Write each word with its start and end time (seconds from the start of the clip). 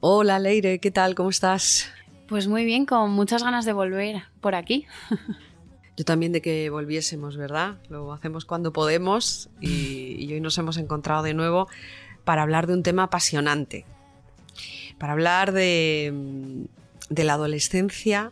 Hola 0.00 0.38
Leire, 0.38 0.78
¿qué 0.78 0.92
tal? 0.92 1.16
¿Cómo 1.16 1.28
estás? 1.28 1.90
Pues 2.28 2.46
muy 2.46 2.64
bien, 2.64 2.86
con 2.86 3.10
muchas 3.10 3.42
ganas 3.42 3.64
de 3.64 3.72
volver 3.72 4.22
por 4.40 4.54
aquí. 4.54 4.86
Yo 5.96 6.04
también 6.04 6.30
de 6.30 6.40
que 6.40 6.70
volviésemos, 6.70 7.36
¿verdad? 7.36 7.78
Lo 7.88 8.12
hacemos 8.12 8.44
cuando 8.44 8.72
podemos 8.72 9.50
y, 9.60 10.14
y 10.24 10.32
hoy 10.32 10.40
nos 10.40 10.56
hemos 10.56 10.76
encontrado 10.76 11.24
de 11.24 11.34
nuevo 11.34 11.66
para 12.22 12.42
hablar 12.42 12.68
de 12.68 12.74
un 12.74 12.84
tema 12.84 13.04
apasionante, 13.04 13.86
para 14.98 15.14
hablar 15.14 15.50
de, 15.50 16.68
de 17.10 17.24
la 17.24 17.32
adolescencia 17.32 18.30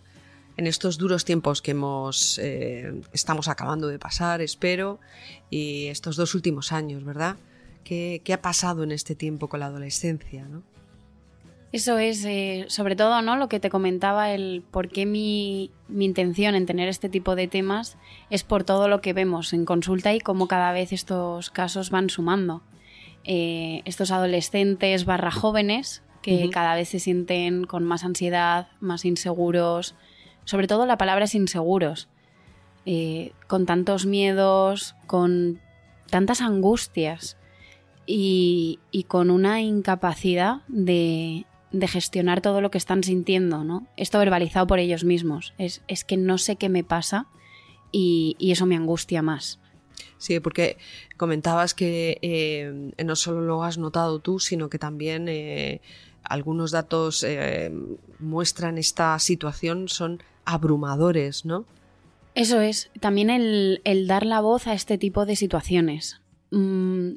en 0.57 0.69
estos 0.69 0.99
duros 0.99 1.25
tiempos 1.25 1.63
que 1.63 1.73
hemos, 1.73 2.39
eh, 2.39 2.95
estamos 3.13 3.49
acabando 3.49 3.89
de 3.89 3.99
pasar, 3.99 4.41
espero, 4.41 5.01
y 5.51 5.87
estos 5.87 6.15
dos 6.15 6.37
últimos 6.37 6.71
años, 6.71 7.03
¿verdad? 7.03 7.35
¿Qué, 7.83 8.23
qué 8.25 8.35
ha 8.35 8.41
pasado 8.41 8.85
en 8.85 8.93
este 8.93 9.17
tiempo 9.17 9.49
con 9.49 9.59
la 9.59 9.67
adolescencia? 9.67 10.45
¿no? 10.45 10.63
Eso 11.77 11.99
es, 11.99 12.25
eh, 12.25 12.65
sobre 12.69 12.97
todo, 12.97 13.21
¿no? 13.21 13.37
Lo 13.37 13.51
que 13.51 13.61
te 13.61 13.69
comentaba, 13.69 14.31
el 14.33 14.65
por 14.71 14.89
qué 14.89 15.05
mi, 15.05 15.71
mi 15.89 16.07
intención 16.07 16.55
en 16.55 16.65
tener 16.65 16.89
este 16.89 17.11
tipo 17.11 17.37
de 17.37 17.49
temas 17.49 17.99
es 18.31 18.45
por 18.45 18.65
todo 18.65 18.89
lo 18.89 19.03
que 19.03 19.13
vemos 19.13 19.53
en 19.53 19.67
consulta 19.67 20.15
y 20.15 20.21
cómo 20.21 20.49
cada 20.49 20.73
vez 20.73 20.95
estos 20.95 21.51
casos 21.51 21.91
van 21.91 22.09
sumando. 22.09 22.63
Eh, 23.25 23.83
estos 23.85 24.11
adolescentes 24.11 25.05
barra 25.05 25.31
jóvenes 25.31 26.03
que 26.23 26.49
cada 26.49 26.75
vez 26.75 26.89
se 26.89 26.99
sienten 26.99 27.65
con 27.65 27.85
más 27.85 28.05
ansiedad, 28.05 28.69
más 28.81 29.05
inseguros. 29.05 29.97
Sobre 30.47 30.69
todo 30.69 30.87
la 30.87 30.97
palabra 30.97 31.27
es 31.27 31.35
inseguros. 31.35 32.09
eh, 32.87 33.33
con 33.49 33.67
tantos 33.67 34.07
miedos, 34.07 34.95
con 35.07 35.61
tantas 36.09 36.41
angustias 36.41 37.37
y, 38.07 38.79
y 38.91 39.03
con 39.03 39.31
una 39.31 39.61
incapacidad 39.61 40.63
de, 40.69 41.45
de 41.73 41.89
gestionar 41.89 42.41
todo 42.41 42.61
lo 42.61 42.71
que 42.71 42.79
están 42.79 43.03
sintiendo, 43.03 43.65
¿no? 43.65 43.87
Esto 43.97 44.19
verbalizado 44.19 44.67
por 44.67 44.79
ellos 44.79 45.05
mismos. 45.05 45.55
Es, 45.59 45.83
es 45.89 46.05
que 46.05 46.17
no 46.17 46.39
sé 46.39 46.57
qué 46.57 46.69
me 46.69 46.85
pasa 46.85 47.27
y, 47.93 48.37
y 48.39 48.53
eso 48.53 48.67
me 48.67 48.77
angustia 48.77 49.23
más. 49.23 49.59
Sí, 50.19 50.41
porque 50.41 50.79
comentabas 51.17 51.75
que 51.75 52.19
eh, 52.23 52.93
no 53.05 53.17
solo 53.17 53.43
lo 53.43 53.63
has 53.65 53.79
notado 53.79 54.19
tú, 54.21 54.39
sino 54.39 54.69
que 54.69 54.79
también 54.79 55.29
eh, 55.29 55.81
algunos 56.23 56.71
datos 56.71 57.23
eh, 57.23 57.71
muestran 58.19 58.79
esta 58.79 59.19
situación, 59.19 59.89
son 59.89 60.23
abrumadores, 60.45 61.45
¿no? 61.45 61.67
Eso 62.35 62.61
es, 62.61 62.91
también 63.01 63.31
el, 63.31 63.81
el 63.85 64.07
dar 64.07 64.27
la 64.27 64.41
voz 64.41 64.67
a 64.67 64.75
este 64.75 64.99
tipo 64.99 65.25
de 65.25 65.37
situaciones. 65.37 66.21
Mm, 66.51 67.17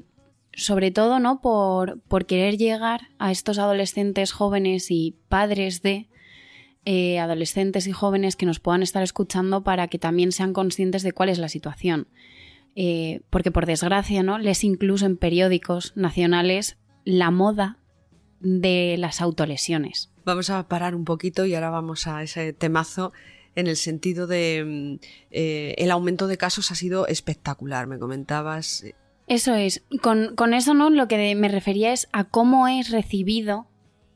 sobre 0.60 0.92
todo, 0.92 1.20
¿no? 1.20 1.42
Por, 1.42 2.00
por 2.02 2.26
querer 2.26 2.58
llegar 2.58 3.10
a 3.18 3.32
estos 3.32 3.58
adolescentes 3.60 4.32
jóvenes 4.32 4.92
y 4.92 5.16
padres 5.28 5.82
de 5.82 6.10
eh, 6.86 7.20
adolescentes 7.20 7.88
y 7.88 7.92
jóvenes 7.92 8.36
que 8.36 8.46
nos 8.46 8.60
puedan 8.60 8.84
estar 8.84 9.04
escuchando 9.04 9.64
para 9.64 9.88
que 9.88 10.00
también 10.00 10.32
sean 10.32 10.54
conscientes 10.54 11.04
de 11.04 11.12
cuál 11.12 11.30
es 11.30 11.38
la 11.38 11.50
situación. 11.50 12.08
Eh, 12.76 13.22
porque 13.30 13.52
por 13.52 13.66
desgracia, 13.66 14.24
¿no? 14.24 14.38
Les 14.38 14.64
incluso 14.64 15.06
en 15.06 15.18
periódicos 15.18 15.94
nacionales 15.96 16.78
la 17.04 17.32
moda 17.32 17.80
de 18.40 18.96
las 18.98 19.22
autolesiones. 19.22 20.12
Vamos 20.24 20.50
a 20.50 20.68
parar 20.68 20.96
un 20.96 21.06
poquito 21.06 21.46
y 21.46 21.56
ahora 21.56 21.70
vamos 21.70 22.08
a 22.08 22.24
ese 22.24 22.54
temazo 22.54 23.12
en 23.56 23.68
el 23.68 23.76
sentido 23.76 24.28
de 24.28 24.64
mm, 24.66 25.06
eh, 25.32 25.76
el 25.78 25.92
aumento 25.92 26.28
de 26.28 26.38
casos 26.38 26.72
ha 26.72 26.76
sido 26.76 27.08
espectacular, 27.08 27.88
me 27.88 28.00
comentabas. 28.00 28.86
Eso 29.30 29.54
es. 29.54 29.84
Con, 30.02 30.36
con 30.36 30.56
eso, 30.56 30.74
¿no? 30.74 30.90
Lo 30.90 31.08
que 31.08 31.36
me 31.36 31.48
refería 31.50 31.94
es 31.94 32.10
a 32.12 32.24
cómo 32.24 32.68
es 32.68 32.90
recibido, 32.90 33.68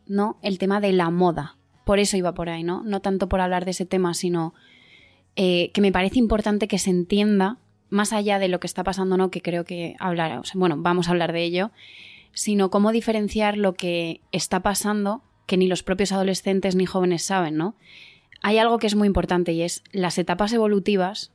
¿no? 0.08 0.40
El 0.42 0.58
tema 0.58 0.82
de 0.82 0.92
la 0.92 1.12
moda. 1.12 1.56
Por 1.86 2.00
eso 2.00 2.18
iba 2.18 2.34
por 2.34 2.50
ahí, 2.50 2.64
¿no? 2.64 2.84
No 2.84 3.00
tanto 3.00 3.30
por 3.30 3.40
hablar 3.40 3.64
de 3.64 3.72
ese 3.72 3.86
tema, 3.86 4.16
sino 4.16 4.56
eh, 5.36 5.70
que 5.72 5.82
me 5.82 5.92
parece 5.92 6.18
importante 6.18 6.68
que 6.68 6.80
se 6.80 6.90
entienda, 6.90 7.60
más 7.90 8.12
allá 8.12 8.40
de 8.40 8.48
lo 8.48 8.60
que 8.60 8.66
está 8.66 8.84
pasando, 8.84 9.16
¿no? 9.16 9.30
Que 9.30 9.42
creo 9.42 9.66
que 9.66 9.96
hablar, 10.00 10.40
o 10.40 10.44
sea, 10.46 10.58
bueno, 10.58 10.78
vamos 10.80 11.08
a 11.08 11.12
hablar 11.12 11.32
de 11.32 11.44
ello, 11.44 11.70
sino 12.34 12.72
cómo 12.72 12.92
diferenciar 12.92 13.56
lo 13.56 13.74
que 13.74 14.20
está 14.32 14.62
pasando, 14.62 15.22
que 15.46 15.58
ni 15.58 15.68
los 15.68 15.84
propios 15.84 16.12
adolescentes 16.12 16.76
ni 16.76 16.88
jóvenes 16.88 17.24
saben, 17.24 17.56
¿no? 17.56 17.76
Hay 18.42 18.58
algo 18.58 18.80
que 18.80 18.88
es 18.88 18.96
muy 18.96 19.06
importante 19.06 19.54
y 19.54 19.62
es 19.62 19.84
las 19.92 20.18
etapas 20.18 20.54
evolutivas 20.54 21.32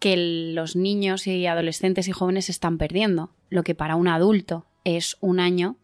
que 0.00 0.16
los 0.54 0.74
niños 0.74 1.26
y 1.26 1.46
adolescentes 1.46 2.08
y 2.08 2.12
jóvenes 2.12 2.48
están 2.48 2.78
perdiendo. 2.78 3.30
Lo 3.50 3.62
que 3.62 3.76
para 3.76 3.94
un 3.94 4.08
adulto 4.08 4.66
es 4.82 5.16
un 5.20 5.38
año 5.38 5.76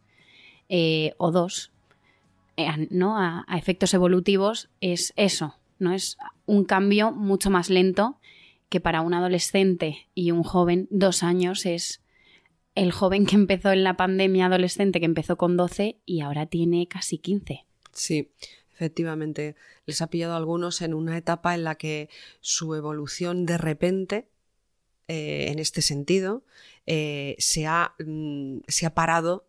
eh, 0.68 1.12
o 1.18 1.30
dos, 1.30 1.70
eh, 2.56 2.88
¿no? 2.90 3.18
A, 3.18 3.44
a 3.46 3.58
efectos 3.58 3.94
evolutivos 3.94 4.70
es 4.80 5.12
eso, 5.16 5.54
¿no? 5.78 5.92
Es 5.92 6.16
un 6.46 6.64
cambio 6.64 7.12
mucho 7.12 7.50
más 7.50 7.70
lento 7.70 8.18
que 8.68 8.80
para 8.80 9.02
un 9.02 9.14
adolescente 9.14 10.08
y 10.14 10.32
un 10.32 10.42
joven, 10.42 10.88
dos 10.90 11.22
años 11.22 11.66
es 11.66 12.02
el 12.74 12.92
joven 12.92 13.26
que 13.26 13.36
empezó 13.36 13.72
en 13.72 13.84
la 13.84 13.96
pandemia 13.96 14.46
adolescente, 14.46 14.98
que 14.98 15.06
empezó 15.06 15.36
con 15.36 15.56
12 15.56 15.98
y 16.04 16.20
ahora 16.20 16.46
tiene 16.46 16.88
casi 16.88 17.18
15. 17.18 17.64
Sí, 17.92 18.30
efectivamente. 18.76 19.56
Les 19.86 20.02
ha 20.02 20.08
pillado 20.08 20.34
a 20.34 20.36
algunos 20.36 20.82
en 20.82 20.94
una 20.94 21.16
etapa 21.16 21.54
en 21.54 21.64
la 21.64 21.76
que 21.76 22.08
su 22.40 22.74
evolución 22.74 23.46
de 23.46 23.58
repente, 23.58 24.28
eh, 25.08 25.46
en 25.48 25.58
este 25.58 25.80
sentido, 25.82 26.44
eh, 26.86 27.36
se, 27.38 27.66
ha, 27.66 27.94
mm, 27.98 28.58
se 28.68 28.86
ha 28.86 28.94
parado 28.94 29.46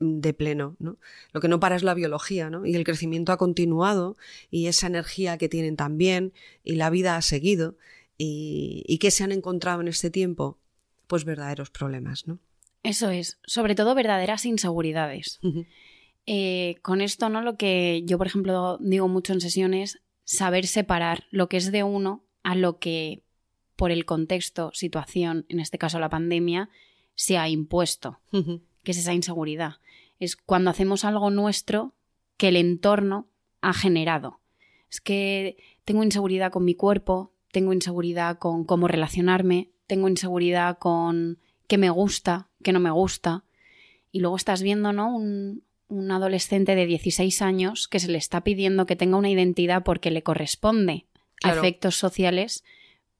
de 0.00 0.32
pleno, 0.32 0.74
¿no? 0.80 0.96
Lo 1.32 1.40
que 1.40 1.48
no 1.48 1.60
para 1.60 1.76
es 1.76 1.84
la 1.84 1.94
biología, 1.94 2.50
¿no? 2.50 2.66
Y 2.66 2.74
el 2.74 2.84
crecimiento 2.84 3.30
ha 3.30 3.36
continuado 3.36 4.16
y 4.50 4.66
esa 4.66 4.88
energía 4.88 5.38
que 5.38 5.48
tienen 5.48 5.76
también 5.76 6.32
y 6.64 6.74
la 6.74 6.90
vida 6.90 7.16
ha 7.16 7.22
seguido 7.22 7.76
y, 8.18 8.84
y 8.88 8.98
que 8.98 9.12
se 9.12 9.22
han 9.22 9.32
encontrado 9.32 9.80
en 9.80 9.88
este 9.88 10.10
tiempo, 10.10 10.58
pues 11.06 11.24
verdaderos 11.24 11.70
problemas, 11.70 12.26
¿no? 12.26 12.40
Eso 12.82 13.10
es, 13.10 13.38
sobre 13.46 13.74
todo 13.74 13.94
verdaderas 13.94 14.44
inseguridades. 14.44 15.38
Eh, 16.26 16.76
con 16.82 17.00
esto, 17.00 17.28
¿no? 17.28 17.42
Lo 17.42 17.56
que 17.56 18.02
yo, 18.04 18.18
por 18.18 18.26
ejemplo, 18.26 18.78
digo 18.80 19.08
mucho 19.08 19.32
en 19.32 19.40
sesiones, 19.40 20.00
saber 20.24 20.66
separar 20.66 21.24
lo 21.30 21.48
que 21.48 21.56
es 21.56 21.72
de 21.72 21.82
uno 21.82 22.24
a 22.42 22.54
lo 22.54 22.78
que, 22.78 23.22
por 23.76 23.90
el 23.90 24.04
contexto, 24.04 24.70
situación, 24.72 25.46
en 25.48 25.60
este 25.60 25.78
caso 25.78 25.98
la 25.98 26.10
pandemia, 26.10 26.70
se 27.14 27.38
ha 27.38 27.48
impuesto, 27.48 28.20
que 28.30 28.90
es 28.92 28.98
esa 28.98 29.14
inseguridad. 29.14 29.76
Es 30.18 30.36
cuando 30.36 30.70
hacemos 30.70 31.04
algo 31.04 31.30
nuestro 31.30 31.94
que 32.36 32.48
el 32.48 32.56
entorno 32.56 33.28
ha 33.60 33.74
generado. 33.74 34.40
Es 34.90 35.00
que 35.00 35.56
tengo 35.84 36.02
inseguridad 36.02 36.52
con 36.52 36.64
mi 36.64 36.74
cuerpo, 36.74 37.32
tengo 37.50 37.72
inseguridad 37.72 38.38
con 38.38 38.64
cómo 38.64 38.88
relacionarme, 38.88 39.70
tengo 39.86 40.08
inseguridad 40.08 40.78
con 40.78 41.38
qué 41.66 41.78
me 41.78 41.90
gusta, 41.90 42.48
qué 42.62 42.72
no 42.72 42.80
me 42.80 42.90
gusta. 42.90 43.44
Y 44.10 44.20
luego 44.20 44.36
estás 44.36 44.62
viendo, 44.62 44.92
¿no? 44.92 45.14
Un, 45.16 45.62
un 45.92 46.10
adolescente 46.10 46.74
de 46.74 46.86
16 46.86 47.42
años 47.42 47.86
que 47.86 48.00
se 48.00 48.08
le 48.08 48.18
está 48.18 48.42
pidiendo 48.42 48.86
que 48.86 48.96
tenga 48.96 49.16
una 49.18 49.30
identidad 49.30 49.84
porque 49.84 50.10
le 50.10 50.22
corresponde 50.22 51.06
Claro. 51.36 51.60
a 51.60 51.64
efectos 51.64 51.96
sociales, 51.96 52.64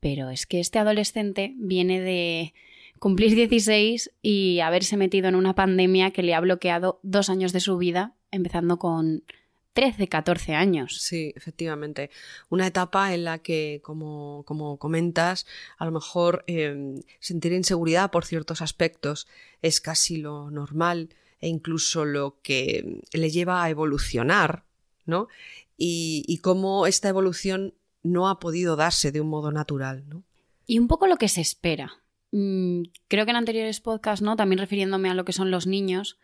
pero 0.00 0.30
es 0.30 0.46
que 0.46 0.60
este 0.60 0.78
adolescente 0.78 1.54
viene 1.56 2.00
de 2.00 2.54
cumplir 2.98 3.34
16 3.34 4.12
y 4.22 4.60
haberse 4.60 4.96
metido 4.96 5.28
en 5.28 5.34
una 5.34 5.54
pandemia 5.54 6.12
que 6.12 6.22
le 6.22 6.34
ha 6.34 6.40
bloqueado 6.40 7.00
dos 7.02 7.30
años 7.30 7.52
de 7.52 7.58
su 7.60 7.76
vida, 7.78 8.14
empezando 8.30 8.78
con 8.78 9.24
13, 9.72 10.06
14 10.08 10.54
años. 10.54 11.00
Sí, 11.00 11.32
efectivamente. 11.34 12.10
Una 12.48 12.66
etapa 12.66 13.12
en 13.12 13.24
la 13.24 13.38
que, 13.38 13.80
como, 13.82 14.44
como 14.46 14.78
comentas, 14.78 15.46
a 15.78 15.84
lo 15.84 15.90
mejor 15.90 16.44
eh, 16.46 17.00
sentir 17.19 17.52
inseguridad 17.52 18.10
por 18.10 18.24
ciertos 18.24 18.62
aspectos 18.62 19.26
es 19.62 19.80
casi 19.80 20.19
lo 20.19 20.50
normal 20.50 21.08
e 21.43 21.49
incluso 21.49 22.06
lo 22.06 22.41
que 22.41 23.03
le 23.12 23.31
lleva 23.31 23.62
a 23.62 23.69
evolucionar, 23.69 24.65
¿no? 25.05 25.29
Y, 25.77 26.39
cómo 26.43 26.87
esta 26.87 27.09
evolución 27.09 27.75
no 28.05 28.29
ha 28.29 28.39
podido 28.39 28.77
darse 28.77 29.11
de 29.11 29.21
un 29.21 29.29
modo 29.29 29.50
natural, 29.50 30.09
¿no? 30.09 30.23
Y 30.65 30.79
un 30.79 30.87
poco 30.87 31.09
lo 31.09 31.17
que 31.17 31.29
se 31.29 31.41
espera. 31.41 31.93
Mm, 32.31 32.83
creo 33.09 33.25
que 33.25 33.33
en 33.33 33.37
anteriores 33.37 33.81
podcasts, 33.81 34.23
¿no? 34.23 34.37
También 34.37 34.61
refiriéndome 34.61 35.11
a 35.11 35.15
lo 35.15 35.25
que 35.25 35.33
son 35.33 35.50
los 35.50 35.67
niños, 35.67 36.21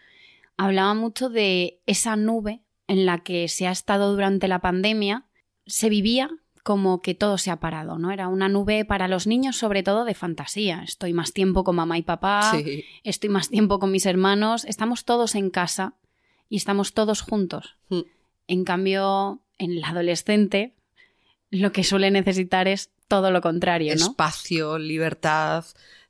hablaba 0.56 0.94
mucho 0.94 1.28
de 1.28 1.80
esa 1.86 2.14
nube 2.14 2.62
en 2.86 3.04
la 3.04 3.24
que 3.24 3.48
se 3.48 3.66
ha 3.66 3.72
estado 3.72 4.12
durante 4.12 4.46
la 4.46 4.60
pandemia, 4.60 5.26
se 5.66 5.88
vivía 5.88 6.30
como 6.62 7.00
que 7.00 7.14
todo 7.14 7.38
se 7.38 7.50
ha 7.50 7.60
parado, 7.60 7.98
¿no? 7.98 8.10
Era 8.10 8.28
una 8.28 8.48
nube 8.48 8.84
para 8.84 9.08
los 9.08 9.26
niños, 9.26 9.56
sobre 9.56 9.82
todo 9.82 10.04
de 10.04 10.14
fantasía. 10.14 10.82
Estoy 10.82 11.12
más 11.12 11.32
tiempo 11.32 11.64
con 11.64 11.76
mamá 11.76 11.98
y 11.98 12.02
papá, 12.02 12.52
Sí. 12.52 12.84
estoy 13.04 13.30
más 13.30 13.48
tiempo 13.48 13.78
con 13.78 13.90
mis 13.90 14.06
hermanos, 14.06 14.64
estamos 14.64 15.04
todos 15.04 15.34
en 15.34 15.50
casa 15.50 15.94
y 16.48 16.56
estamos 16.56 16.94
todos 16.94 17.20
juntos. 17.22 17.76
Mm. 17.88 18.00
En 18.48 18.64
cambio, 18.64 19.42
en 19.58 19.72
el 19.72 19.84
adolescente, 19.84 20.74
lo 21.50 21.72
que 21.72 21.84
suele 21.84 22.10
necesitar 22.10 22.68
es 22.68 22.90
todo 23.08 23.30
lo 23.30 23.40
contrario, 23.40 23.94
¿no? 23.96 24.06
Espacio, 24.06 24.78
libertad, 24.78 25.64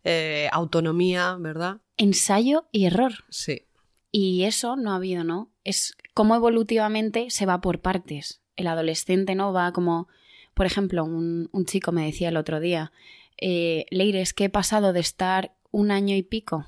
eh, 0.05 0.49
autonomía, 0.53 1.37
¿verdad? 1.39 1.79
Ensayo 1.97 2.69
y 2.73 2.85
error. 2.87 3.25
Sí. 3.29 3.63
Y 4.11 4.45
eso 4.45 4.77
no 4.77 4.93
ha 4.93 4.97
habido, 4.97 5.23
¿no? 5.25 5.51
Es 5.65 5.97
como 6.15 6.35
evolutivamente 6.35 7.31
se 7.31 7.47
va 7.47 7.61
por 7.61 7.81
partes. 7.81 8.41
El 8.57 8.67
adolescente, 8.67 9.35
¿no? 9.35 9.53
Va 9.53 9.73
como, 9.73 10.09
por 10.59 10.67
ejemplo, 10.67 11.05
un, 11.05 11.49
chico 11.67 11.93
me 11.93 12.05
decía 12.05 12.31
el 12.31 12.37
otro 12.37 12.59
día, 12.59 12.91
eh, 13.41 13.87
Leire, 13.93 14.21
es 14.21 14.35
que 14.35 14.47
he 14.47 14.51
pasado 14.51 14.93
de 14.93 14.99
estar 14.99 15.53
un 15.71 15.93
año 15.93 16.17
y 16.17 16.25
pico 16.25 16.67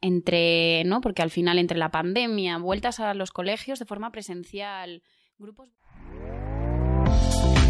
entre, 0.00 0.82
¿no? 0.86 1.00
Porque 1.00 1.22
al 1.22 1.30
final 1.30 1.60
entre 1.60 1.78
la 1.78 1.92
pandemia, 1.92 2.58
vueltas 2.58 2.98
a 2.98 3.14
los 3.14 3.30
colegios 3.30 3.78
de 3.78 3.84
forma 3.84 4.10
presencial, 4.10 5.04
grupos... 5.38 5.68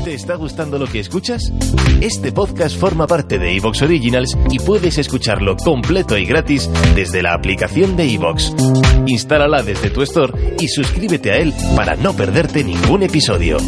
¿Te 0.05 0.15
está 0.15 0.37
gustando 0.37 0.79
lo 0.79 0.87
que 0.87 1.01
escuchas? 1.01 1.53
Este 2.01 2.33
podcast 2.33 2.75
forma 2.75 3.07
parte 3.07 3.39
de 3.39 3.55
Evox 3.55 3.83
Originals 3.83 4.39
y 4.51 4.59
puedes 4.59 4.97
escucharlo 4.97 5.59
completo 5.59 6.17
y 6.17 6.25
gratis 6.25 6.71
desde 6.95 7.23
la 7.23 7.35
aplicación 7.35 7.95
de 7.99 8.11
Evox. 8.11 8.55
Instálala 9.07 9.63
desde 9.63 9.91
tu 9.91 10.01
store 10.01 10.57
y 10.59 10.69
suscríbete 10.69 11.31
a 11.31 11.37
él 11.37 11.53
para 11.77 11.95
no 11.97 12.17
perderte 12.17 12.65
ningún 12.65 13.03
episodio. 13.03 13.59